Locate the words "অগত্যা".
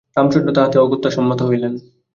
0.79-1.09